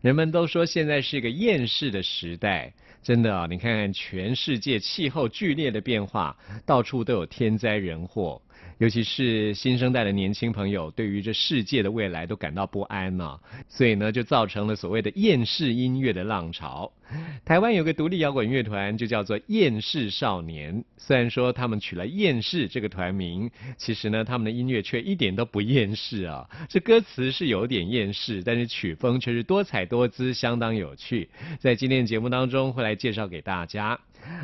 [0.00, 3.46] 人们都说现在是一个厌世的时代，真的啊！
[3.48, 8.40] 你看看全世界气候剧烈的变化，到处都有天灾人祸。
[8.78, 16.92] 尤其是新生代的年轻朋友，对于这世界的未来都感到不安呢，所以呢，就造成了所谓的厌世音乐的浪潮。
[17.44, 20.84] 台湾有个独立摇滚乐团，就叫做厌世少年。
[20.96, 26.48] 虽然说他们取了厌世这个团名，其实呢，他们的音乐却一点都不厌世啊。
[26.68, 31.30] 这歌词是有点厌世，但是曲风却是多彩多姿，相当有趣。
[31.58, 33.98] 在今天节目当中，会来介绍给大家。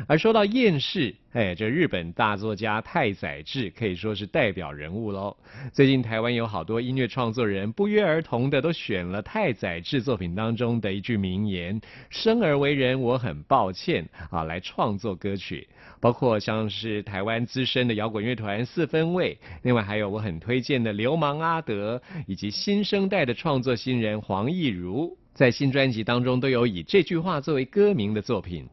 [0.07, 5.35] 而说到厌世，哎，这日本大作家太宰治可以说是代表人物喽。
[5.73, 15.67] 最近台湾有好多音乐创作人不约而同的都选了太宰治作品当中的一句名言：“生而为人，我很抱歉啊”，来创作歌曲。
[15.99, 28.67] 包括像是台湾资深的摇滚乐团四分卫，另外还有我很推荐的流氓阿德，以及新生代的创作新人黄义如，在新专辑当中都有以这句话作为歌名的作品。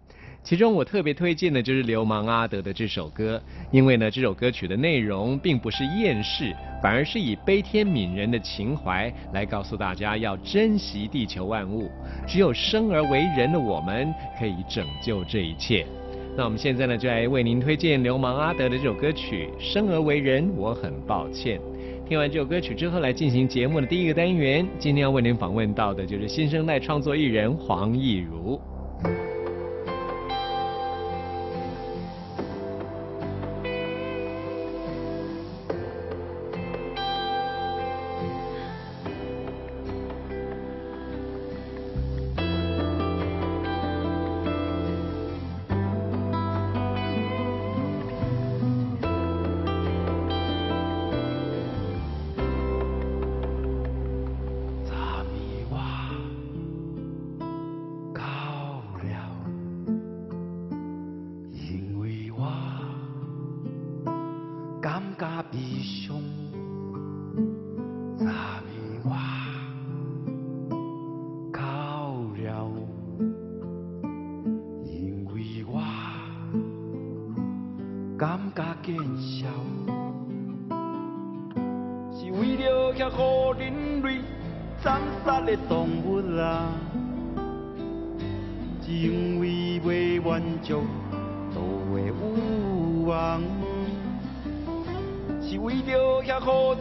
[0.45, 3.41] 其中我特别推荐的就是流氓阿德的这首歌，
[3.71, 11.89] 因为呢这首歌曲的内容并不是厌世，反而是以悲天悯人的情怀来告诉大家要珍惜地球万物，
[12.27, 15.87] 只有生而为人的我们可以拯救这一切。
[16.37, 21.61] 那我们现在呢就来为您推荐流氓阿德的这首歌曲《生而为人》，我很抱歉。
[22.09, 28.61] 听完这首歌曲之后，来进行节目的第一个单元，今天要为您访问到的就是新生代创作艺人黄义如。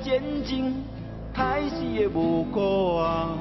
[0.04, 0.74] 战争，
[1.34, 3.38] 害死的无辜啊！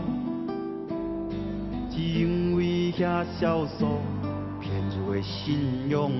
[1.90, 3.98] 只因为遐少数
[4.60, 6.10] 骗徒的信仰。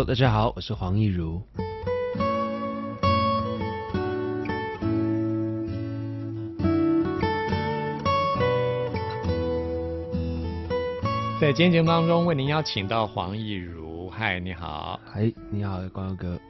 [0.00, 1.42] Hello，大家好，我是黄义如。
[11.38, 14.98] 在今天节目当中，为您邀请到黄义如，嗨，你好。
[15.04, 16.40] 嗨，你好，光耀哥。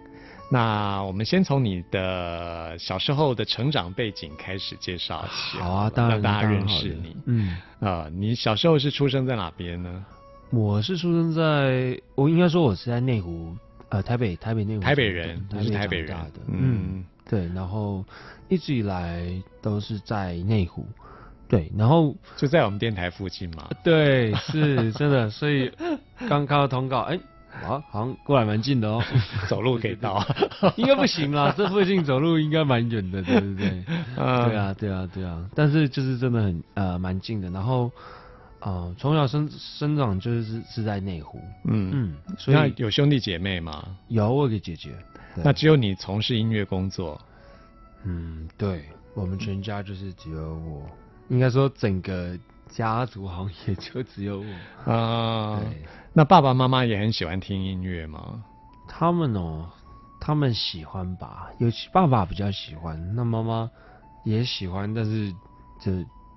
[0.48, 7.16] 那我们先从你的小时候的成长背景开始介绍起，好啊，当然让大家认识你。
[7.26, 10.06] 嗯，啊、你小时候是出生在哪边呢？
[10.50, 13.54] 我是出生在，我应该说我是在内湖，
[13.88, 14.82] 呃，台北，台北内湖。
[14.82, 16.16] 台北人对你是台北人。
[16.48, 18.04] 嗯嗯，对，然后
[18.48, 19.30] 一直以来
[19.62, 20.84] 都是在内湖。
[21.48, 23.68] 对，然后就在我们电台附近嘛。
[23.82, 25.70] 对，是真的，所以
[26.28, 27.18] 刚看到通告，哎，
[27.64, 29.02] 啊，好像过来蛮近的哦，
[29.48, 30.24] 走路可以到。
[30.76, 33.84] 应该不行啦，这附近走路应该蛮远的，对不对？
[34.16, 37.90] 嗯对啊，对啊，对啊，但是就是真的很呃蛮近的，然后
[38.60, 43.96] 呃从小生生长就是是在内湖，嗯，嗯，所那以有兄弟姐妹吗？
[44.08, 44.94] 有我有个姐姐，
[45.36, 47.20] 那只有你从事音乐工作。
[48.04, 50.82] 嗯，对我们全家就是只有我，
[51.28, 52.38] 应该说整个
[52.68, 58.42] 家族好像也就只有我，啊、对，那爸爸妈妈也很喜欢听音乐吗？
[58.88, 59.68] 他们哦，
[60.20, 63.70] 他们喜欢吧，尤其爸爸比较喜欢，那妈妈
[64.24, 65.32] 也喜欢，但是
[65.80, 65.92] 就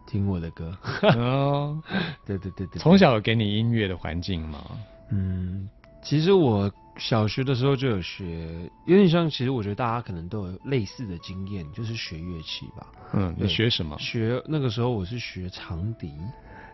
[0.06, 0.76] 听我的歌，
[1.18, 1.82] 哦，
[2.26, 4.60] 对对对对，从小有给你音乐的环境吗？
[5.12, 5.70] 嗯，
[6.02, 12.88] 其实我小学的时候就有学，有点像，其实我觉得大家可能都有类似的经验，就是学乐器吧。
[13.14, 13.98] 嗯，你对学什么？
[14.00, 16.12] 学那个时候我是学长笛，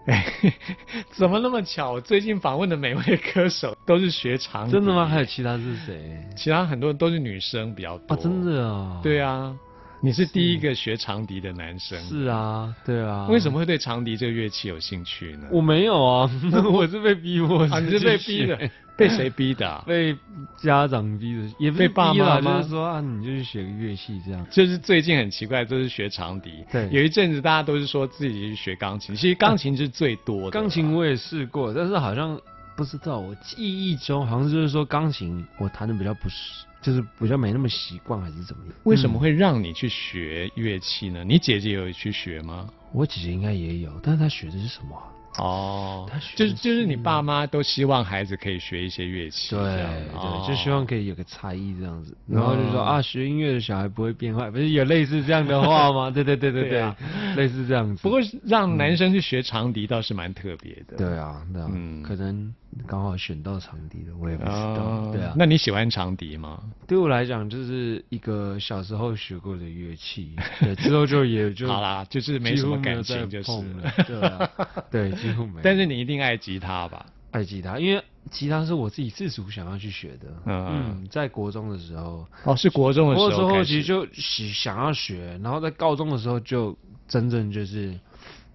[0.08, 0.26] 哎，
[1.12, 1.92] 怎么那么巧？
[1.94, 5.06] 我最近访问的每位歌手都是学长笛真的吗？
[5.06, 6.26] 还有其他是谁？
[6.36, 8.16] 其他很多都是女生比较多。
[8.16, 8.46] 啊，真？
[8.46, 9.00] 的啊？
[9.04, 9.56] 对啊，
[10.02, 12.00] 你是第一个学长笛的男生。
[12.08, 13.28] 是啊，对啊。
[13.28, 13.60] 为什么？
[13.60, 15.48] 会对长笛这个乐器有兴趣呢？
[15.52, 16.30] 我没有啊，
[16.72, 18.58] 我是被逼迫啊，你是被逼的，
[18.96, 19.84] 被谁逼的、啊？
[19.88, 20.16] 被
[20.58, 24.46] 家长逼的，也被爸妈吗就是说啊，你就去学个乐器这样。
[24.50, 26.64] 就是最近很奇怪，都是学长笛。
[26.72, 30.52] 对有一阵子大家都是说自己去学钢琴，其实钢琴是最多的。
[30.52, 32.40] 钢琴我也试过，但是好像
[32.78, 38.74] 不知道，我记忆中好像就是说钢琴我弹的比较不是，就是比较没那么习惯，还是怎么样？
[38.84, 41.24] 为什么嗯会让你去学乐器呢？
[41.24, 42.70] 你姐姐有去学吗？
[42.94, 56.10] 我姐姐应该也有，但是她学的是什么啊、哦就是就是你爸妈都希望孩子可以学一些乐器，对对，就希望可以有个才艺这样子，然后就说哦啊，学音乐的小孩不会变坏，不是有类似这样的话吗？
[56.12, 56.94] 对对对对对
[57.36, 58.02] 类似这样子。
[58.02, 60.98] 不过让男生去学长笛倒是蛮特别的。
[60.98, 61.62] 对啊，对
[62.04, 62.54] 可能
[62.88, 64.56] 刚好选到长笛的，我也不知道。
[64.56, 66.62] 哦对啊，那你喜欢长笛吗？
[66.88, 73.52] 对我来讲就是一个小时候学过的乐器，对，之后就也就 好啦，就是没什么感情就是
[74.90, 75.62] 对，几乎没有。
[75.64, 77.06] 但是你一定爱吉他吧？
[77.32, 80.28] 爱吉他，因为吉他是我自己自主想要去学的。
[80.46, 83.60] 嗯嗯，在国中的时候，哦，是国中的时国中候开始。
[83.60, 86.76] 后期就喜想要学，然后在高中的时候就
[87.08, 87.94] 真正就是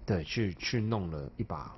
[0.05, 1.71] 对去去弄了一把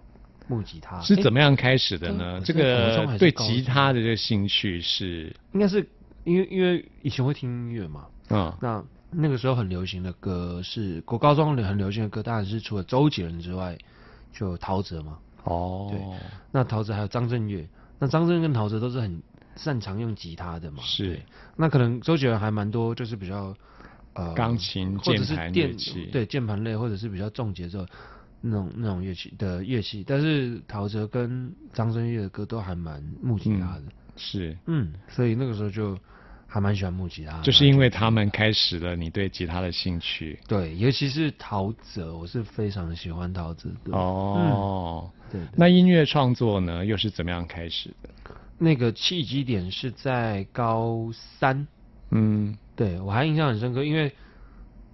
[0.47, 0.99] 木吉他。
[1.01, 2.41] 是怎么样开始的呢？
[2.43, 5.87] 这个对吉他的这个兴趣是，应该是
[6.23, 13.77] 因为因为以前会听音乐嘛，嗯，那那个时候很流行的歌是国高中很流行的歌，当然是除了周杰伦之外，
[14.37, 15.17] 就有陶喆嘛。
[15.45, 15.99] 哦，对。
[16.51, 17.67] 那陶喆还有张震岳，
[17.99, 19.21] 那张震岳跟陶喆都是很
[19.55, 20.83] 擅长用吉他的嘛。
[20.83, 21.19] 是，
[21.55, 23.55] 那可能周杰伦还蛮多，就是比较
[24.13, 25.75] 呃钢琴或者是电
[26.11, 27.85] 对键盘类或者是比较重节奏
[28.41, 33.83] 那种那种乐器的乐器，但是陶喆跟张震岳的歌都还蛮木吉他的，
[34.15, 35.97] 是，嗯所以那个时候就
[36.47, 40.39] 还蛮喜欢木吉他的，就是因为他们开始了你对吉他的兴趣。
[40.47, 43.91] 对，尤其是陶喆，我是非常喜欢陶喆的。
[43.91, 48.09] 哦，对对那音乐创作呢，又是怎么样开始的？
[48.57, 51.67] 那个契机点是在高三，
[52.09, 54.11] 嗯，对我还印象很深刻，因为，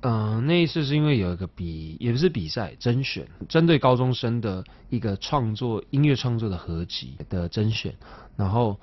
[0.02, 7.96] 嗯、那一次是因为有一个比也不是比赛甄选，针对高中生的一个创作音乐创作的合集的甄选，
[8.36, 8.78] 然后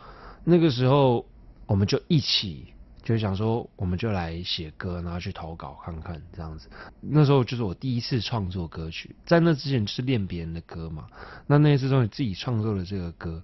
[0.45, 1.27] 那个时候
[1.71, 2.67] 我们就一起
[3.01, 6.69] 就想说，我们就来写歌，然后去投稿看看这样子。
[7.01, 11.07] 那时候就是我第一次创作歌曲，在那之前就是练别人的歌嘛，
[11.47, 13.41] 那那一次终于自己创作了这个歌，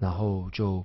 [0.00, 0.84] 然后就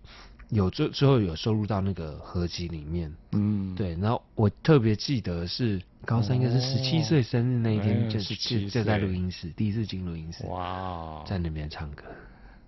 [0.49, 3.11] 有最最后有收录到那个合集里面。
[3.31, 12.03] 嗯，对，然后我特别记得是高三，应该是十七岁生日那一哎天，就17就就在录音室，第一次进录音室，哇哦，在那边唱歌，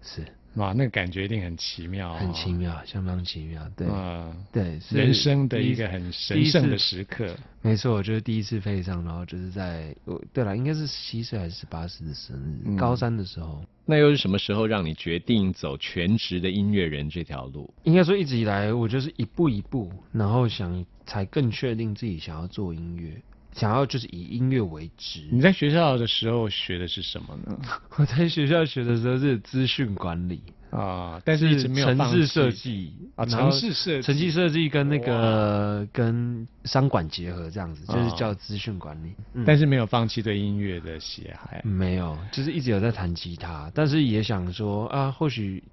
[0.01, 0.25] 是
[0.55, 3.63] 哇，那个感觉一定很奇妙、哦，很奇妙，相当奇妙。
[3.75, 7.35] 对，嗯，对，是人生的一个很神圣的时刻。
[7.61, 13.63] 没错，就是第一次配上，然后就是在，我对了，应该是十七岁还是十八岁的生日，嗯高三的时候。
[13.85, 17.71] 那又是什么时候让你决定走全职的音乐人这条路？
[17.83, 23.21] 应该说一直以来，我就是一步一步，然后想才更确定自己想要做音乐，
[23.53, 25.21] 想要就是以音乐为职。
[25.31, 27.57] 你在学校的时候学的是什么呢？
[27.97, 39.13] 我在学校学的时候是资讯管理，啊，但是一直没有城市设计啊城市设计城市设计跟那个跟商管结合这样子，就是哦叫资讯管理。
[39.33, 41.61] 嗯但是没有放弃对音乐的喜爱。
[41.63, 45.63] 没有，就是一直有在弹吉他，但是也想说啊，或许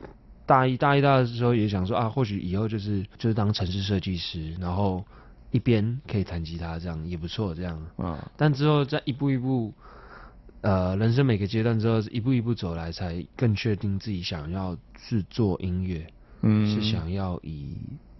[0.46, 5.04] 大一、大一、大二的时候也想说啊，或许以后就是就是当城市设计师，然后
[5.56, 7.82] 一边可以弹吉他，这样也不错，这样。
[7.96, 9.72] 啊，但之后再一步一步，
[10.60, 16.06] 呃，人生每个阶段之后一步一步走来，才更确定自己想要是做音乐，
[16.42, 16.68] 嗯。
[16.68, 17.74] 是想要以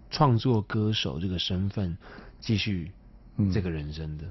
[0.09, 1.95] 创作歌手这个身份
[2.39, 2.91] 继续
[3.35, 3.51] 嗯。
[3.51, 4.25] 这个人生的。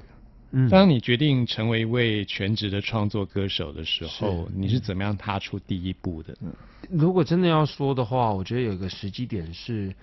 [0.50, 4.52] 嗯，当你决定成为一位全职的创作歌手的时候，是。
[4.56, 6.36] 你是怎么样踏出第一步的？
[6.40, 6.50] 呢？
[6.90, 9.94] 如果真的要说的话，我觉得有一个时机点是，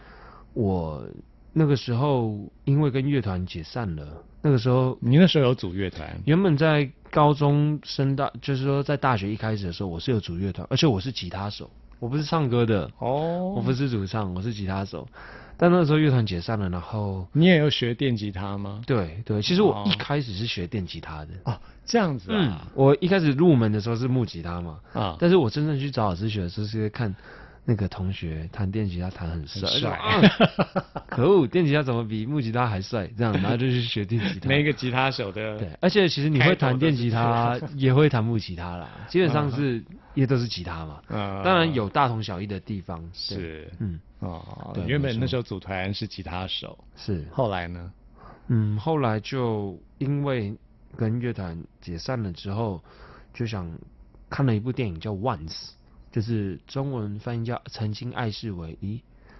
[0.53, 1.05] 我
[1.53, 4.05] 那个时候因为跟乐团解散了，
[4.41, 11.69] 那个时候你那时候有组乐团，原本在高中升大，就是说在大学一开始的时候，我是有组乐团，而且我是吉他手，
[11.99, 15.07] 我不是唱歌的，哦我不是主唱，我是吉他手。
[15.55, 18.81] 但那个时候乐团解散了，然后你也有学电吉他吗？
[18.87, 21.29] 对对，其实我哦一开始是学电吉他的。
[21.45, 21.55] 哦，
[21.85, 27.15] 这样子嗯啊，，我一开始入门的时候是木吉他嘛，啊，但是我真正去找老师学的时候，是因为看
[27.65, 30.21] 那个同学弹电吉他弹很帅，很帅啊
[31.07, 33.09] 可恶，电吉他怎么比木吉他还帅？
[33.17, 34.47] 这样，然后就去学电吉他。
[34.49, 41.01] 每一个吉他手的对，而且其实你会弹电吉他也会弹木吉他啦，基本上是也都是吉他嘛。
[41.09, 43.01] 嗯当然有大同小异的地方。
[43.13, 47.91] 是嗯，哦对，原本那时候组团是吉他手，是，后来呢？
[48.47, 50.53] 嗯，后来就因为
[50.97, 52.83] 跟乐团解散了之后，
[53.33, 53.71] 就想
[54.29, 55.47] 看了一部电影叫《Once》，
[56.13, 58.95] 就是中文翻译叫《曾经爱是唯一》。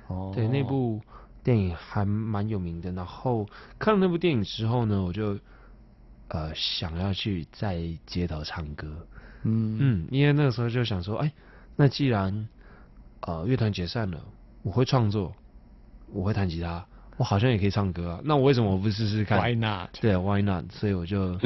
[0.08, 1.00] 哦对，那部
[1.44, 2.92] 电影还蛮有名的。
[2.92, 3.48] 然后
[3.80, 5.40] 看了那部电影之后呢，我就
[6.28, 9.08] 呃想要去在街头唱歌。
[9.44, 11.32] 嗯嗯，因为那个时候就想说，哎，
[11.76, 12.48] 那既然
[13.22, 14.20] 呃乐团解散了，
[14.64, 15.34] 我会创作，
[16.08, 16.86] 我会弹吉他，
[17.18, 18.22] 我好像也可以唱歌啊。
[18.24, 19.90] 那我为什么我不试试看，Why not？
[20.02, 20.72] 对，Why not？
[20.72, 21.38] 所以我就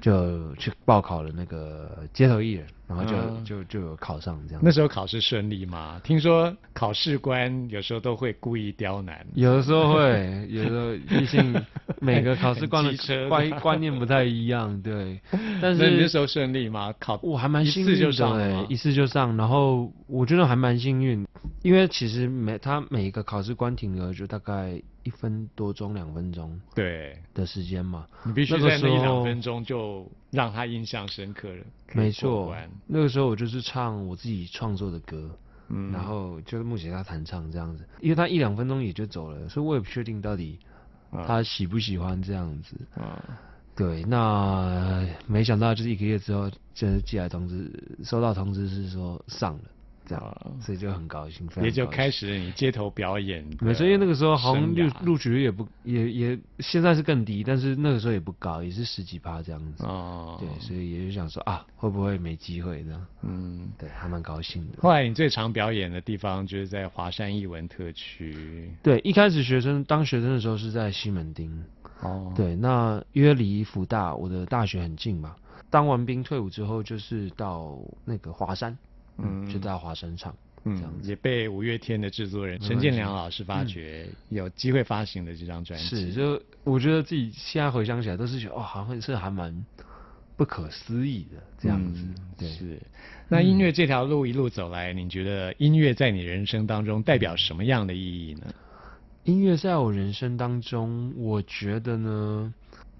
[0.00, 4.62] 就去报考了那个街头艺人，然后就、嗯就就有考上这样。
[4.64, 6.00] 那时候考试顺利吗？
[6.04, 9.26] 听说考试官有时候都会故意刁难。
[9.34, 11.64] 有的时候会， 有的时候毕竟
[12.00, 15.20] 每个考试官的的 观观念不太一样，对。
[15.60, 16.94] 但是那你那时候顺利吗？
[16.98, 21.26] 考我还蛮一次就幸运的上了吗，欸一次就上，然后我觉得还蛮幸运，
[21.62, 28.06] 因为其实每他每一个考试官停留就大概一分多钟、两分钟对，的时间嘛。
[28.24, 29.85] 你必须那个在那一两分钟就
[30.30, 31.64] 让他印象深刻了。
[31.92, 32.54] 没错，
[32.86, 35.30] 那个时候我就是唱我自己创作的歌，
[35.68, 35.92] 嗯。
[35.92, 40.58] 然后就是目前他弹唱这样子，因为他一两分钟也就走了，所以我也不确定到底
[41.10, 41.24] 啊。
[41.26, 42.76] 他喜不喜欢这样子。
[42.94, 43.22] 啊，
[43.74, 47.70] 对，那没想到就是一个月之后，就是寄来通知，
[48.04, 49.64] 收到通知是说上了，
[50.06, 59.84] 这样，啊所以就很高兴，也就开始了你街头表演的没错，因为那个时候好像录录取率也不也也现在是更低，但是那个时候也不高，也是十几趴这样子。
[59.84, 63.06] 哦，对，所以也就想说啊，会不会没机会这样？
[63.22, 63.68] 嗯。
[63.78, 64.78] 对，还蛮高兴的。
[64.80, 68.70] 后来你最常表演的地方就是在华山艺文特区。
[68.82, 71.50] 对，一开始学生当学生的时候是在西门町，
[72.00, 75.36] 哦，对，那因为离福大我的大学很近嘛，
[75.68, 78.78] 当完兵退伍之后就是到那个华山，
[79.18, 81.08] 嗯，嗯就在华声唱，这样嗯，子。
[81.08, 85.86] 也被五月天的制作人陈建良老师发掘，有机会发行的这张专辑。
[85.86, 89.64] 是，就我觉得自己现在回想起来，都是觉得哦，好像是还蛮
[90.36, 92.02] 不可思议的这样子。
[92.02, 92.80] 嗯对，是。
[93.28, 98.42] 那音乐这条路一路走来，你觉得音乐在你人生当中代表什么样的意义呢？
[99.24, 102.54] 音乐在我人生当中，我觉得呢，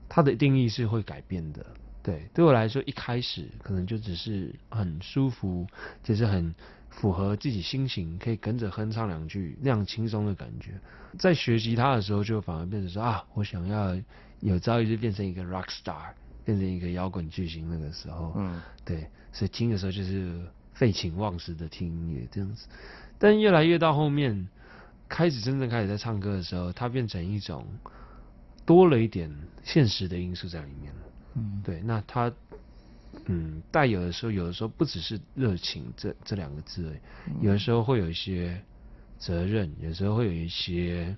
[0.08, 1.64] 它的定义是会改变的。
[2.06, 5.66] 对，对我来说，一开始可能就只是很舒服，
[6.04, 6.54] 就是很
[6.88, 10.80] 符合自己心情，可以跟着哼唱两句那样轻松的感觉。
[11.18, 14.00] 在学吉他的时候，就反而变成说啊，我想要
[14.38, 16.12] 有朝一日变成一个 rock star，
[16.44, 17.68] 变成一个摇滚巨星。
[17.68, 20.40] 那个时候，嗯对，所以听的时候就是
[20.74, 22.68] 废寝忘食的听音乐这样子。
[23.18, 24.46] 但越来越到后面，
[25.08, 27.66] 开始真正开始在唱歌的时候，它变成一种
[28.64, 29.28] 多了一点
[29.64, 31.00] 现实的因素在里面了。
[31.36, 32.32] 嗯，对，那他
[33.26, 36.94] 嗯，带有的时候，有的时候不只是热情这这两个字而
[37.32, 38.60] 已，有的时候会有一些
[39.18, 41.16] 责任，有时候会有一些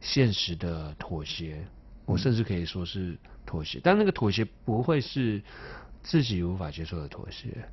[0.00, 1.64] 现实的妥协，
[2.06, 5.42] 我甚至可以说是妥协，但那个妥协不会是
[6.02, 7.68] 自己无法接受的妥协。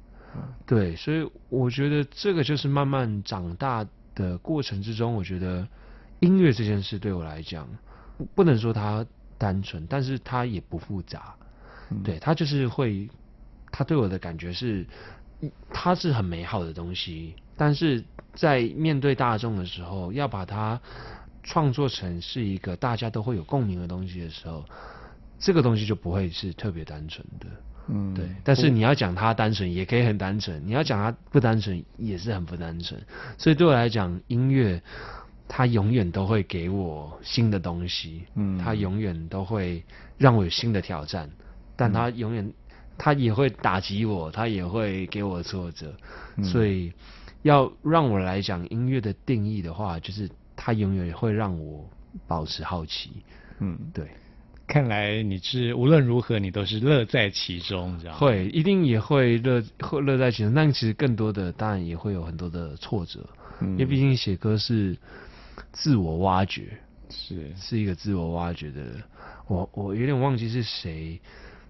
[0.65, 5.67] 对，所以我觉得这个就是慢慢长大的过程之中，我觉得
[6.19, 7.67] 音乐这件事对我来讲，
[8.17, 9.05] 不不能说它
[9.37, 11.35] 单纯，但是它也不复杂。
[12.03, 13.09] 对，他就是会，
[13.71, 14.85] 他对我的感觉是，
[15.71, 20.79] 他是很美好的东西，但是在面对大众的时候，要把它
[21.43, 24.63] 创作成是一个大家都会有共鸣的东西的时候，
[25.39, 27.47] 这个东西就不会是特别单纯的。
[27.91, 33.01] 嗯，对，但是你要讲它单纯，也可以很单纯；你要讲它不单纯，也是很不单纯。
[33.37, 34.79] 所以对我来讲，音乐
[35.47, 39.83] 它永远都会给我新的东西，嗯它永远都会
[40.19, 41.31] 让我有新的挑战，
[41.79, 42.53] 但他永远
[42.97, 45.95] 他也会打击我，他也会给我挫折。
[46.35, 46.91] 嗯所以
[47.43, 51.89] 要让我来讲音乐的定义的话，就是他永远会让我
[52.27, 53.23] 保持好奇。
[53.59, 54.05] 嗯，对。
[54.67, 63.25] 看来你是无论如何你都是乐在其中，这样会，一定也会乐会乐在其中，但其实更多的当然也会有很多的挫折，
[63.61, 64.95] 嗯因为毕竟写歌是
[65.71, 66.77] 自我挖掘，
[67.09, 68.83] 是是一个自我挖掘的。
[69.47, 71.19] 我我有点忘记是谁，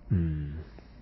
[0.10, 0.54] 嗯，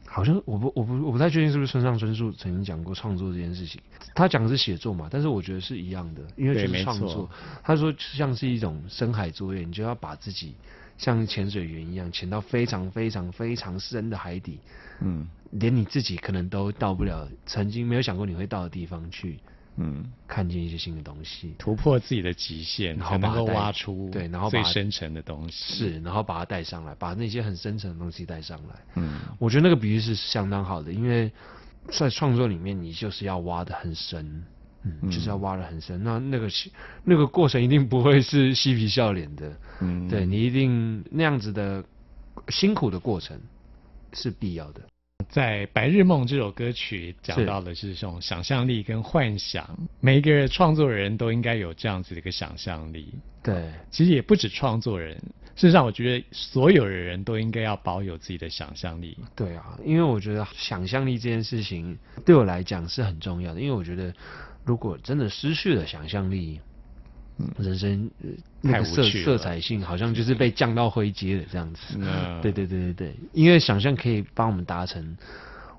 [0.05, 3.81] 好像我不我不我不太确定是不是村上春树曾经讲过创作这件事情，
[4.13, 7.29] 他讲的是写作嘛，但是我觉得是一样的，因为就是创作。
[7.63, 10.55] 他说像是一种深海作业，你就要把自己
[10.97, 14.59] 像潜水员一样潜到非常非常非常深的海底，
[15.01, 15.27] 嗯。
[15.51, 19.39] 连你自己可能都到不了，曾经没有想过你会到的地方去，
[19.77, 21.55] 嗯，看见一些新的东西。
[21.57, 25.75] 突破自己的极限，然后才能够挖出对然后最深层的东西。
[25.75, 28.75] 是，然后把它带上来，把那些很深层的东西带上来。
[28.95, 31.31] 嗯我觉得那个比喻是相当好的，因为
[31.89, 34.43] 在创作里面，你就是要挖的很深，
[34.83, 36.03] 嗯，就是要挖的很深。
[36.03, 36.71] 那那个是
[37.03, 41.83] 那个过程一定不会是嬉皮笑脸的，嗯，对你一定那样子的
[42.49, 43.39] 辛苦的过程
[44.13, 44.81] 是必要的。
[45.29, 49.67] 在《白日梦》这首歌曲讲到的是这种想象力跟幻想，
[49.99, 53.11] 每一个创作人都应该有这样子的一个想象力。
[53.41, 55.15] 对，其实也不止创作人，
[55.55, 59.17] 事实上，我觉得所有的人都应该要保有自己的想象力。
[59.35, 64.13] 对啊，因为我觉得想象力这件事情对我来讲是很重要的，因为我觉得
[64.63, 66.61] 如果真的失去了想象力，
[67.57, 68.29] 人生、呃、
[68.61, 71.81] 那个色色彩性好像就是被降到灰阶了这样子。
[71.97, 72.41] 嗯。
[72.41, 75.17] 对对对对对，因为想象可以帮我们达成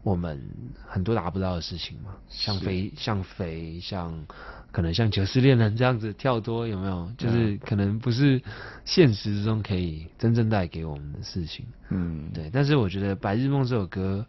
[0.03, 0.41] 我们
[0.87, 2.65] 很多达不到的事情嘛，像是。
[2.65, 4.27] 飞像飞像
[4.71, 7.11] 可能像九四恋人这样子跳多有没有？
[7.17, 8.41] 就是可能不是
[8.85, 11.67] 现实之中可以真正带给我们的事情。
[11.89, 14.25] 嗯，对，但是我觉得《白日梦》这首歌，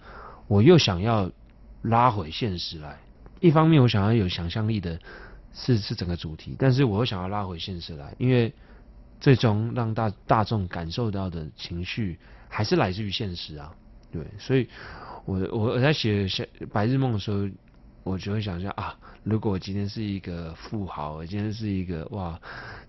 [0.47, 1.29] 我又想要
[1.81, 2.97] 拉回现实来。
[3.41, 4.99] 一方面，我想要有想象力的
[5.53, 8.53] 是是整个主题，但是我又想要拉回现实来，因为
[9.19, 13.73] 最终让大大众感受到的情绪还是来自于现实啊。
[14.11, 14.67] 对，所以
[15.25, 17.47] 我我我在写写《白日梦》的时候，
[18.03, 22.39] 我就会想象啊，如果我今天是一个富豪，我今天是一个哇，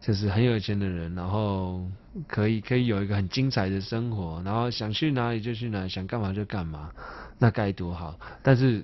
[0.00, 1.84] 就是很有钱的人，然后
[2.26, 6.90] 可以可以有一个很精彩的生活，然后想去哪里就去哪，想干嘛就干嘛，
[7.38, 8.18] 那该多好！
[8.42, 8.82] 但是，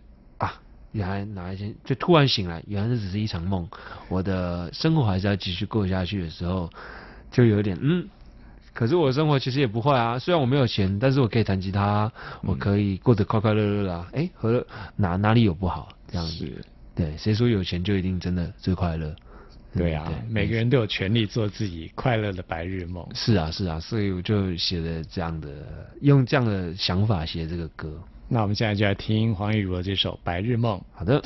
[0.92, 3.68] 原来哪一天就突然醒来，原来这只是一场梦，
[4.08, 6.70] 我的生活还是要继续过下去的时候，
[7.30, 8.08] 就有点嗯。
[8.72, 14.06] 可是我的生活其实也不坏啊，虽然我没有钱，但是我可以弹吉他，我可以过得快快乐乐的、啊。
[14.12, 15.88] 哎、何乐哪哪里有不好？
[16.08, 16.46] 这样子，
[16.94, 19.16] 对，谁说有钱就一定真的最快乐？
[19.74, 23.06] 对啊，每个人都有权利做自己快乐的白日梦。
[23.14, 25.48] 是啊，是啊，所以我就写了这样的，
[26.02, 27.98] 用这样的想法写这个歌。
[28.28, 30.78] 那我们现在就来听黄义儒的这首《白日梦》。
[30.92, 31.22] 好的，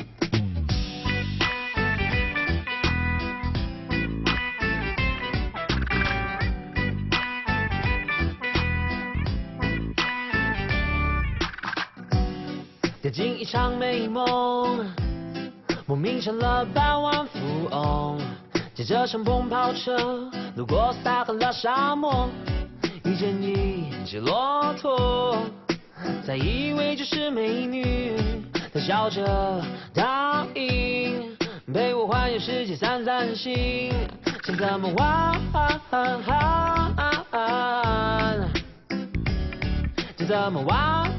[13.01, 14.87] 掉进一场美梦，
[15.87, 18.21] 莫名成了百万富翁，
[18.75, 22.29] 借着敞篷跑车，路过撒哈拉沙漠，
[23.05, 25.39] 遇见一只骆驼，
[26.27, 28.17] 才以为就是美女，
[28.73, 29.63] 她笑着
[29.95, 31.37] 答应
[31.73, 33.93] 陪我环游世界散散心，
[34.45, 35.41] 想怎么玩
[40.17, 41.11] 就怎么玩。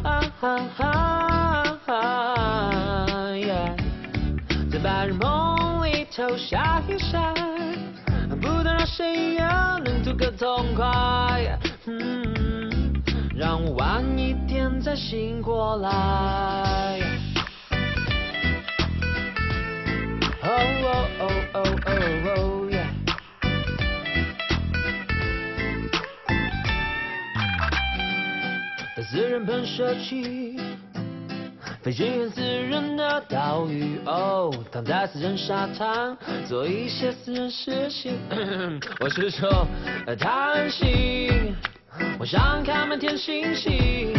[4.72, 7.34] 在白日梦里偷下一闪，
[8.42, 9.42] 不断让谁也
[9.84, 11.60] 能图个痛快。
[13.42, 17.00] 让我晚一点再醒过来。
[20.44, 20.48] 哦
[20.84, 21.92] 哦哦哦哦
[22.36, 22.86] 哦耶！
[28.96, 30.60] 在私人喷射器。
[31.82, 36.16] 飞行员私人的岛屿，哦，躺在私人沙滩，
[36.48, 38.20] 做一些私人事情。
[39.02, 39.66] 我是说，
[40.20, 41.51] 贪心，
[42.22, 44.14] 我想看满天星星。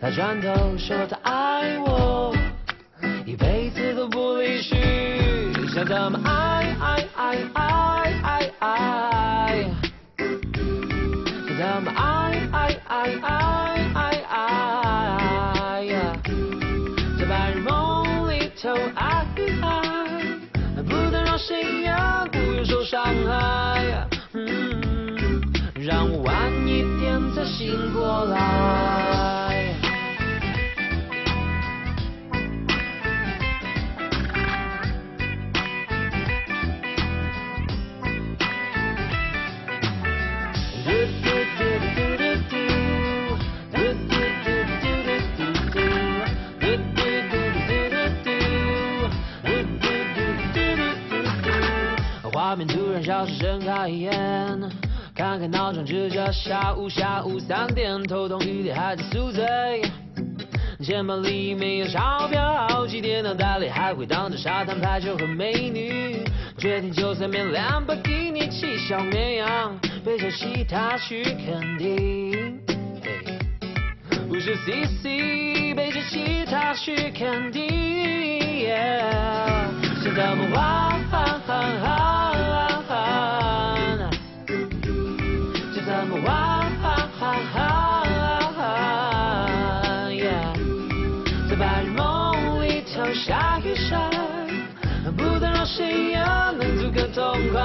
[0.00, 2.34] 他转头说他爱我，
[3.24, 4.74] 一辈子都不离去，
[5.72, 9.64] 想怎么爱爱爱爱爱爱，
[10.18, 13.30] 想怎么爱爱爱爱
[13.94, 15.86] 爱爱。
[17.16, 19.24] 在白日梦里头爱
[19.62, 24.08] 爱，不能让谁呀不愿受伤害。
[25.86, 29.74] 让我晚一点再醒过来。
[40.84, 40.88] 嘟
[41.20, 41.60] 嘟嘟
[41.94, 42.56] 嘟嘟嘟，
[43.70, 43.76] 嘟
[44.08, 44.48] 嘟嘟
[44.80, 45.76] 嘟嘟嘟嘟，
[46.60, 47.36] 嘟嘟嘟
[47.68, 47.94] 嘟嘟
[48.24, 48.26] 嘟，
[49.44, 50.16] 嘟嘟嘟
[50.54, 50.56] 嘟
[51.10, 52.32] 嘟嘟。
[52.32, 54.10] 画面突然消失，睁开眼，
[55.34, 59.82] 看看闹钟，只叫下午下午三点，头痛欲裂还在宿醉。
[60.80, 66.22] 钱包里没有钞票，好几天脑袋里还会荡着沙滩排球和美女。
[66.56, 72.56] 决定就算变兰博基尼骑小绵羊，背着吉他去垦丁。
[73.02, 73.10] 嘿
[74.28, 75.02] 不是 CC
[75.74, 77.66] 背着吉他去垦丁。
[80.00, 80.94] 想怎么玩？
[81.10, 82.33] 就
[97.14, 97.60] 痛快。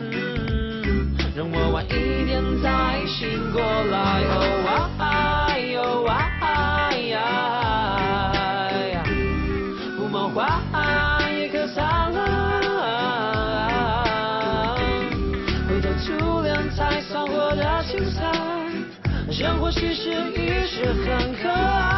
[0.00, 2.68] 嗯，让我晚一点再
[3.06, 4.24] 醒过来。
[4.26, 4.34] 哦
[4.66, 6.18] 啊哎呦啊
[6.92, 7.14] 呀，
[9.96, 10.40] 不梦幻
[11.38, 12.18] 也可灿烂。
[15.68, 18.18] 回头初恋才算活得精彩，
[19.30, 21.88] 生活其实一直很可爱。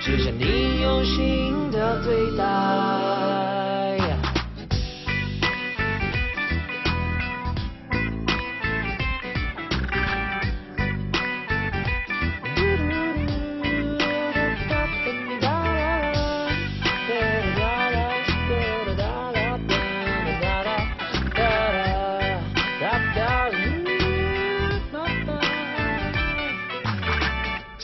[0.00, 3.45] 只想你用心的对待。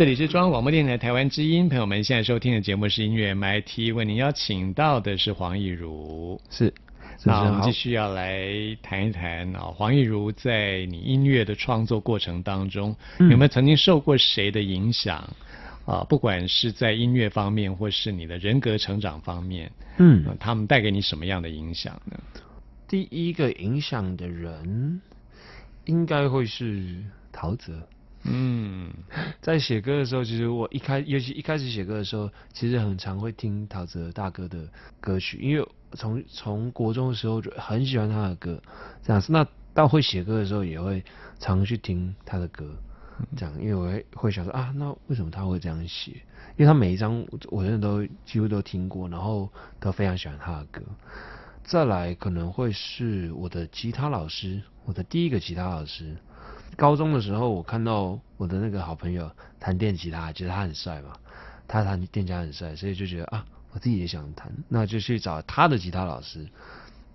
[0.02, 6.40] 这里是中央广播电台台湾之音，朋友们现在收听的节目是音乐 MIT，为您邀请到的是黄义如。
[6.50, 6.74] 是，
[7.22, 8.44] 那我们继续要来
[8.82, 15.18] 谈一谈啊，黄义如在你音乐的创作过程当中，嗯有没有曾经受过谁的影响？
[15.86, 22.18] 啊，不管是在音乐方面，或是你的人格成长方面，嗯呃他们带给你什么样的影响呢？
[22.88, 25.00] 第一个影响的人
[25.84, 26.96] 应该会是
[27.30, 27.80] 陶喆。
[28.24, 28.92] 嗯
[29.40, 34.68] 在写歌的时候，其实我一开，尤其一开始写歌的时候，其实很常会听陶喆大哥的
[35.00, 38.62] 歌曲，因为从从国中的时候就很喜欢他的歌，
[39.02, 39.32] 这样子。
[39.32, 41.02] 那到会写歌的时候，也会
[41.40, 42.76] 常去听他的歌，
[43.36, 46.12] 这样，因为我会会想说啊，那为什么他会这样写？
[46.56, 50.80] 因为他每一张我我真的都几乎都听过，然后都非常喜欢他的歌。
[51.64, 56.16] 再来可能会是我的吉他老师，我的第一个吉他老师。
[56.76, 59.30] 高中的时候，我看到我的那个好朋友
[59.60, 61.12] 弹电吉他，觉得他很帅嘛，
[61.68, 66.46] 他弹电吉他很帅，所以就觉得啊，我自己也想弹，那就去找他的吉他老师。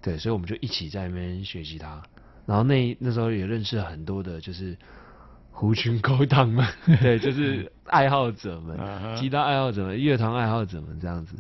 [0.02, 2.02] 对，所以我们就一起在那边学吉他。
[2.46, 4.78] 然后那那时候也认识很多的，就是
[5.52, 6.65] 狐群狗党们，
[7.02, 8.78] 对，就是爱好者们
[9.17, 11.36] 吉他爱好者们、乐团爱好者们这样子。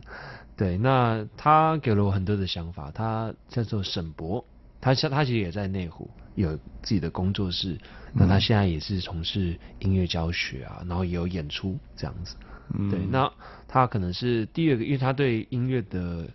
[0.57, 2.91] 对，那他给了我很多的想法。
[2.91, 4.43] 他叫做沈博，
[4.81, 7.77] 他像他其实也在内湖有自己的工作室，
[8.13, 12.35] 那他现在也是从事音乐教学啊，然后也有演出这样子。
[12.73, 13.31] 嗯对，那
[13.67, 16.29] 他可能是第二个，因为他对音乐的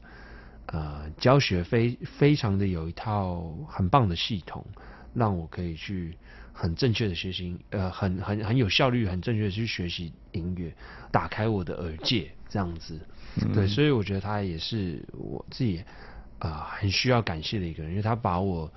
[0.66, 4.66] 呃教学非非常的有一套很棒的系统，
[5.14, 6.16] 让我可以去
[6.52, 10.74] 很正确的学习，呃，很很很有效率、很正确的去学习音乐，
[11.12, 12.98] 打开我的耳界这样子。
[13.54, 15.84] 对，所以我觉得他也是我自己
[16.40, 18.68] 啊、很需要感谢的一个人，因为他把我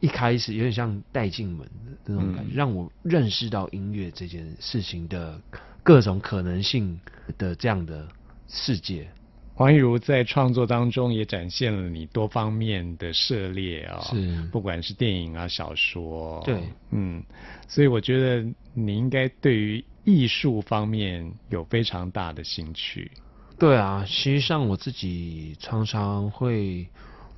[0.00, 5.40] 一开始有点像带进门的那种感觉，嗯让我认识到音乐这件事情的
[5.82, 6.98] 各种可能性
[7.38, 8.08] 的这样的
[8.48, 9.08] 世界。
[9.54, 17.22] 黄义如在创作当中也展现了你多方面的涉猎啊、是不管是电影啊、小说，对，嗯，
[17.68, 23.10] 所以我觉得你应该对于艺术方面有非常大的兴趣。
[23.58, 26.88] 对啊，其实像我自己常常会，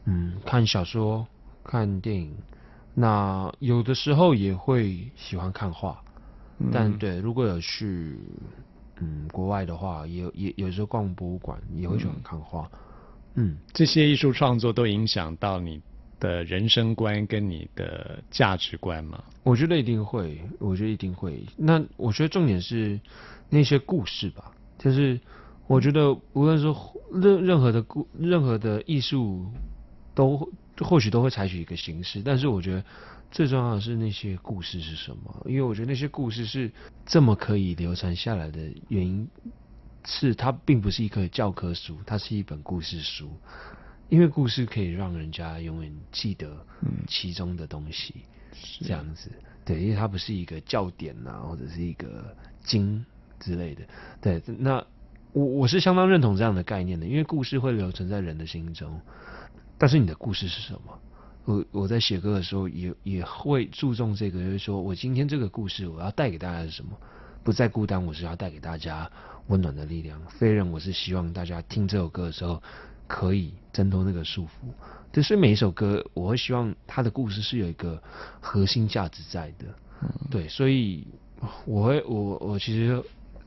[0.05, 1.27] 嗯，看小说、
[1.65, 2.33] 看电影，
[2.95, 5.99] 那有的时候也会喜欢看画，
[6.71, 8.19] 但嗯对，如果有去，
[9.01, 12.71] 嗯，国外的话，也有也有时候逛博物馆也会喜欢看画，
[13.35, 15.81] 嗯，这些艺术创作都影响到你
[16.21, 19.25] 的人生观跟你的价值观吗？
[19.43, 21.43] 我觉得一定会，我觉得一定会。
[21.57, 23.01] 那我觉得重点是
[23.49, 25.19] 那些故事吧，就是
[25.67, 26.73] 我觉得无论是
[27.11, 29.47] 任任何的故任何的艺术
[30.15, 30.49] 都
[30.83, 32.85] 或许都会采取一个形式，但是我觉得
[33.31, 36.71] 最重要的是那些故事是什么，因为我觉得那些故事是
[37.07, 39.29] 这么可以流传下来的原因，
[40.05, 43.31] 是它并不是一个教科书，它是一本故事书。
[44.09, 46.55] 因为故事可以让人家永远记得
[47.07, 48.17] 其中的东西，
[48.83, 49.31] 这样子。
[49.65, 53.03] 对，因为它不是一个教典呐、或者是一个经
[53.41, 53.83] 之类的。
[54.21, 54.85] 对，那
[55.33, 59.01] 我我是相当认同这样的概念的，因为故事会留存在人的心中。
[59.83, 60.97] 但是你的故事是什么？
[61.45, 66.93] 我我在写歌的时候也也会注重这个，就是说我今天这个故事我要带给大家是什么？
[67.43, 69.11] 不再孤单，我是要带给大家
[69.49, 70.23] 温暖的力量。
[70.29, 72.63] 非人，我是希望大家听这首歌的时候
[73.09, 74.71] 可以挣脱那个束缚。
[75.11, 78.01] 对，所以每一首歌，我会希望它的故事是有一个
[78.41, 79.67] 核心价值在的。
[80.31, 81.05] 对，所以
[81.67, 83.03] 我会我我其实，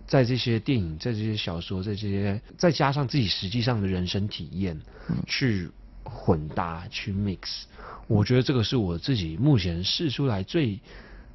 [0.05, 4.77] 在这些电影、在这些小说、在这些再加上自己实际上的人生体验，
[5.25, 5.71] 去
[6.05, 7.63] 混搭、去 mix，
[8.07, 10.79] 我觉得这个是我自己目前试出来最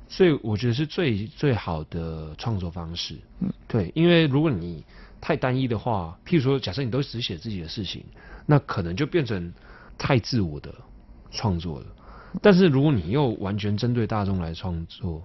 [0.09, 3.17] 最我觉得是最最好的创作方式。
[3.41, 4.85] 嗯对，因为如果你
[5.21, 8.03] 太单一的话，譬如说，假设你都只写自己的事情，
[8.47, 9.53] 那可能就变成
[9.99, 10.75] 太自我的
[11.31, 11.87] 创作了。
[12.41, 15.23] 但是如果你又完全针对大众来创作，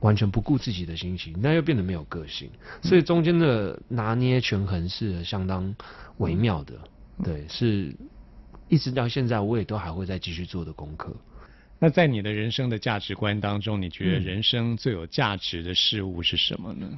[0.00, 2.50] 完全不顾自己的心情，那又变得没有个性。
[2.82, 5.74] 所以中间的拿捏权衡是相当
[6.18, 6.74] 微妙的。
[7.22, 7.94] 对，是
[8.72, 11.14] 一直到现在我也都还会再继续做的功课。
[11.78, 16.88] 那在你的人生的价值观当中，你觉得嗯人生最有价值的事物是什么呢？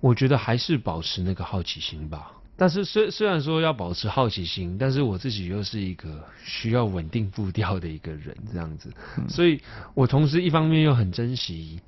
[0.00, 2.32] 我觉得还是保持那个好奇心吧。
[2.56, 8.90] 但是虽虽然说要保持好奇心，但是我自己又是一个需要稳定步调的一个人，这样子，
[9.28, 9.60] 所以
[9.92, 11.78] 我同时一方面又很珍惜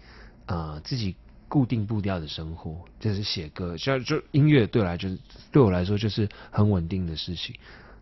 [0.45, 1.17] 啊、呃自己
[1.49, 5.19] 固定步调的生活，就是写歌，像就音乐对我来就是
[5.51, 7.55] 对我来说就是很稳定的事情，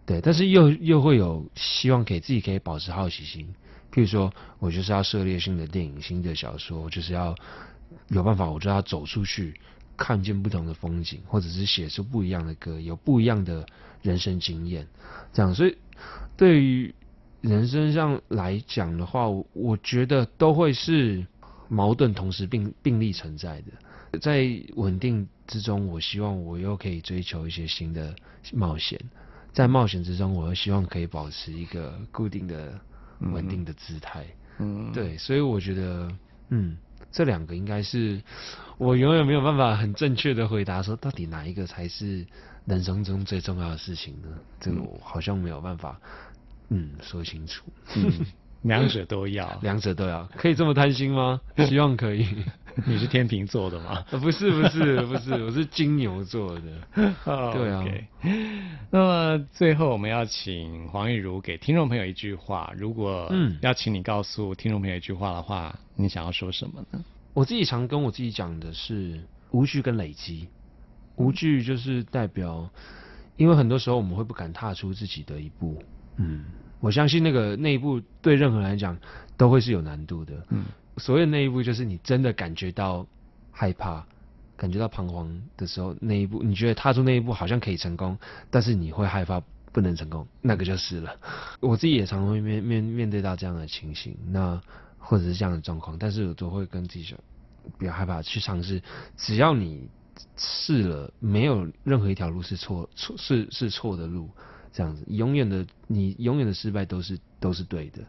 [0.09, 3.47] 对，但是又又会有希望给自己可以保持好奇心，
[3.93, 7.37] 譬如说我就是要涉猎新的电影、新的小说，就是要
[8.09, 9.61] 有办法，我就要走出去，
[9.99, 13.67] 看见不同的风景，或者是写出不一样的歌，有不一样的
[14.01, 14.89] 人生经验，
[15.31, 15.55] 这样。
[15.55, 15.77] 所以
[16.39, 16.95] 对于
[17.43, 21.27] 人生上来讲的话，我我觉得都会是
[21.69, 24.19] 矛盾同时并并立存在的。
[24.21, 28.17] 在稳定之中，我希望我又可以追求一些新的
[28.55, 28.99] 冒险，
[29.59, 32.73] 在冒险之中，我希望可以保持一个固定的、
[33.19, 34.25] 稳定的姿态。
[34.61, 36.09] 嗯，对，所以我觉得，
[36.51, 36.77] 嗯，
[37.11, 38.23] 这两个应该是
[38.77, 42.25] 我永远没有办法很正确的回答说，到底哪一个才是
[42.67, 44.29] 人生中最重要的事情呢？
[44.61, 46.01] 这个我好像没有办法，
[46.69, 47.65] 嗯，说清楚。
[47.97, 48.13] 嗯，
[48.63, 49.59] 两者都要。
[49.61, 51.41] 两者都要，可以这么贪心吗？
[51.67, 52.25] 希望可以。
[52.87, 54.05] 你是天秤座的吗？
[54.11, 56.63] 呃不是不是不是，我是金牛座的。
[57.25, 57.85] 哦对啊
[58.91, 67.05] 那么最后我们要请黄玉茹给听众朋友一句话，如果嗯要请你告诉听众朋友一句话的话，你想要说什么呢？
[67.35, 70.49] 我自己常跟我自己讲的是无惧跟累积。
[71.17, 72.71] 无惧就是代表，
[73.37, 75.83] 因为很多时候我们会不敢踏出自己的一步。
[76.17, 76.45] 嗯，
[76.79, 78.97] 我相信那个那一步对任何人来讲
[79.37, 80.35] 都会是有难度的。
[80.51, 80.65] 嗯，
[80.99, 83.07] 所谓的那一步，就是你真的感觉到
[83.51, 84.05] 害怕、
[84.57, 88.19] 感觉到彷徨的时候，那一步你觉得踏出那一步好像可以成功，
[88.51, 89.41] 但是你会害怕
[89.73, 91.17] 不能成功，那个就是了。
[91.61, 94.61] 我自己也常会面面面对到这样的情形，那
[94.99, 97.19] 或者是这样的状况，但是我都会跟自己说，
[97.79, 98.83] 不要害怕去尝试，
[99.17, 99.89] 只要你
[100.37, 104.29] 试了，没有任何一条路是错错是是错的路，
[104.73, 108.03] 这样子，永远的你永远的失败都是都是对的。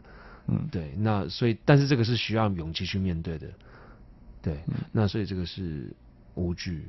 [0.52, 3.46] 嗯，对，那所以，但是这个是需要勇气去面对的，
[4.42, 4.58] 对，
[4.90, 5.94] 那所以这个是
[6.34, 6.84] 无惧，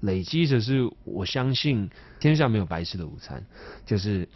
[0.00, 1.88] 累积则是我相信
[2.20, 3.42] 天下没有白吃的午餐，
[3.86, 4.28] 就是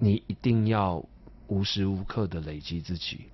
[0.00, 1.06] 你一定要
[1.46, 3.26] 无时无刻的累积自己，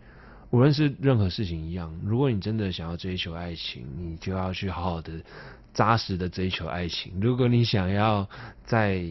[0.51, 5.23] 无论是任何事情一样，如果你真的想要追求爱情，你就要去好好的、
[5.73, 7.19] 扎实的追求爱情。
[7.19, 8.29] 如果你想要
[8.67, 9.03] 在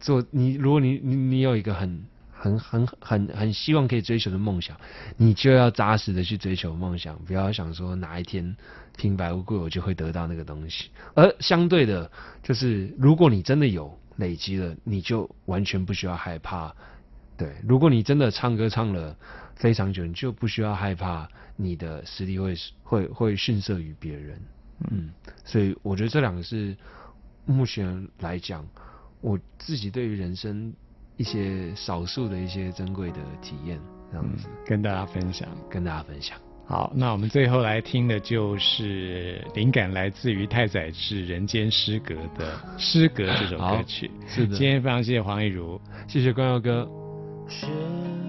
[0.00, 2.02] 做你，如果你你你有一个很
[2.42, 4.76] 很很很很希望可以追求的梦想，
[5.16, 8.56] 你就要扎实的去追求梦想，不要想说哪一天
[8.96, 10.90] 平白无故我就会得到那个东西。
[11.14, 12.10] 而相对的，
[12.42, 16.74] 就是如果你真的有累积了，你就完全不需要害怕。
[17.36, 19.16] 对，如果你真的唱歌唱了
[19.54, 24.42] 非常久，你就不需要害怕你的实力会会会逊色于别人。
[24.90, 25.10] 嗯，
[25.44, 26.76] 所以我觉得这两个是
[27.46, 28.66] 目前来讲，
[29.20, 30.74] 我自己对于人生
[31.16, 33.78] 一些少数的一些珍贵的体验，
[34.10, 35.48] 这样子跟大家分享。
[35.70, 36.36] 跟大家分享。
[36.64, 44.10] 好，那我们最后来听的就是灵感来自于太宰治《人间失格》的《失格》这首歌曲。
[44.26, 46.88] 是的，今天非常谢谢黄义如，谢谢关耀哥。
[47.48, 47.66] 是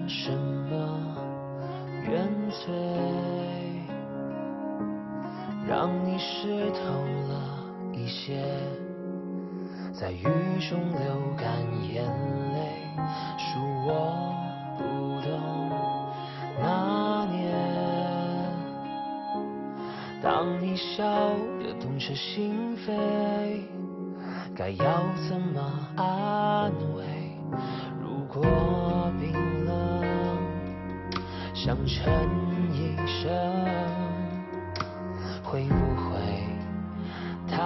[0.08, 1.16] 什么
[2.02, 2.74] 原罪，
[5.66, 6.80] 让你湿透
[7.28, 8.44] 了一些，
[9.92, 10.24] 在雨
[10.68, 11.48] 中流干
[11.88, 12.04] 眼
[12.52, 12.53] 泪？
[13.38, 14.34] 恕我
[14.76, 14.82] 不
[15.22, 15.32] 懂
[16.60, 17.52] 那年，
[20.22, 21.02] 当你笑
[21.60, 22.92] 得痛彻心扉，
[24.54, 24.84] 该要
[25.28, 25.60] 怎么
[25.96, 27.04] 安慰？
[28.00, 28.42] 如果
[29.20, 29.32] 冰
[29.64, 29.72] 冷，
[31.52, 32.28] 想沉
[32.72, 33.30] 一生，
[35.42, 36.18] 会不会
[37.48, 37.56] 太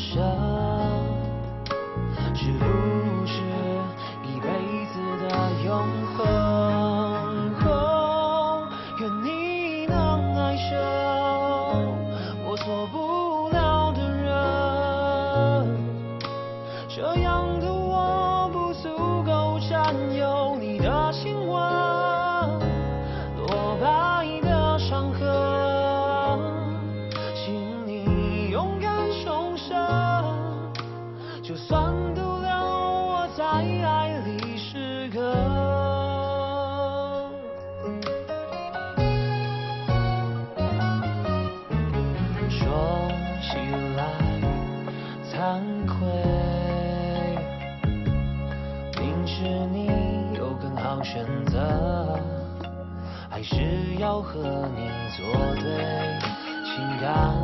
[0.00, 0.49] 死
[53.50, 54.40] 只要和
[54.76, 55.26] 你作
[55.56, 56.18] 对，
[56.64, 57.34] 情感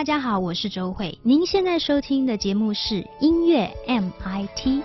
[0.00, 1.18] 大家好，我是周慧。
[1.22, 4.82] 您现在收听的节目是音乐 MIT。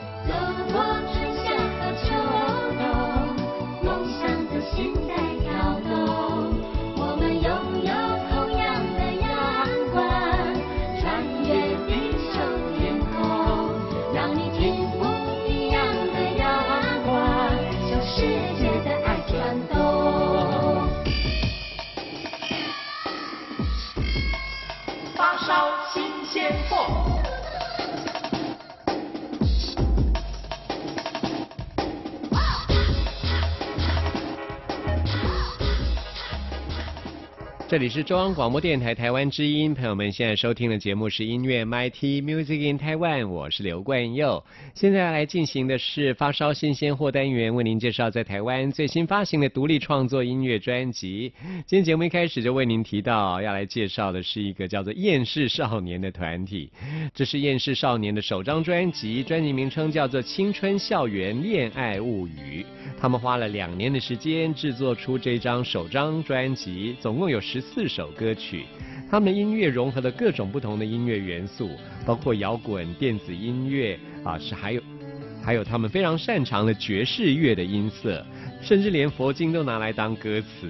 [25.55, 27.14] 包新鲜货。
[37.67, 44.43] 这里是中央广播电台台湾之音，朋友们现在收听的节目是音乐 MT Music in Taiwan，我是刘冠佑。
[44.75, 51.33] 现在要来进行的是发烧新鲜货单元，为您介绍在台湾最新发行的独立创作音乐专辑。
[51.65, 56.69] 今天节目一开始就为您提到，要来介绍的是一个叫做厌世少年的团体。
[57.15, 62.63] 这是厌世少年的首张专辑，专辑名称叫做《青春校园恋爱物语》。
[63.01, 67.54] 他们花了两年的时间制作出这张首张专辑，总共有十。
[67.55, 68.65] 十四首歌曲，
[69.09, 71.69] 他们的音乐融合了各种不同的音乐元素，
[72.05, 74.81] 包括摇滚、电子音乐啊，是还有
[75.41, 78.25] 还有他们非常擅长的爵士乐的音色，
[78.61, 80.69] 甚至连佛经都拿来当歌词。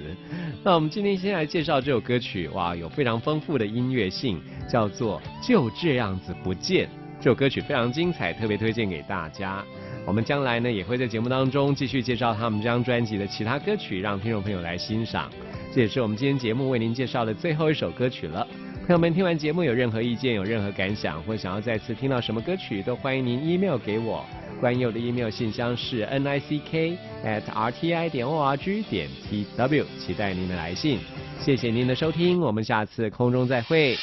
[0.62, 6.86] 那我们今天先来介绍这首歌曲，哇，有非常丰富的音乐性，叫做《就这样子不见》。
[7.20, 9.64] 这首歌曲非常精彩，特别推荐给大家。
[10.06, 15.28] 我们将来呢也会在节目当中继续介绍他们这张专辑的其他歌曲，让听众朋友来欣赏。
[15.74, 18.46] 这也是我们今天节目为您介绍的最后一首歌曲了。
[18.86, 24.24] 朋友们，听完节目有任何意见、有任何感想，或想要再次听到什么歌曲，都欢迎您 email 给我。
[24.60, 29.08] 关佑的 email 信箱是 n i c k at r t i 点 o r g 点
[29.28, 31.00] t w，期待您的来信。
[31.40, 33.96] 谢谢您的收听，我们下次空中再会。